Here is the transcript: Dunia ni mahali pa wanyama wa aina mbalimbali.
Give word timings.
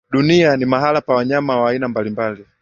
Dunia 0.11 0.57
ni 0.57 0.65
mahali 0.65 1.01
pa 1.01 1.15
wanyama 1.15 1.61
wa 1.61 1.69
aina 1.69 1.87
mbalimbali. 1.87 2.45